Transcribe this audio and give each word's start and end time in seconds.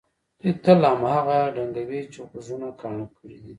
دوی 0.41 0.53
تل 0.63 0.81
هماغه 0.91 1.37
ډنګوي 1.55 2.01
چې 2.11 2.19
غوږونه 2.29 2.67
کاڼه 2.81 3.05
کړي 3.15 3.37
دي. 3.41 3.49